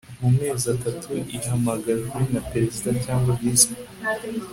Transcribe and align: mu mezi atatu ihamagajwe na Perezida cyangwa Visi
mu 0.21 0.29
mezi 0.37 0.65
atatu 0.75 1.11
ihamagajwe 1.37 2.19
na 2.33 2.41
Perezida 2.49 2.89
cyangwa 3.03 3.29
Visi 3.39 3.71